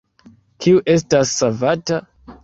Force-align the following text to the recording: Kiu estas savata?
Kiu 0.65 0.79
estas 0.93 1.33
savata? 1.41 1.99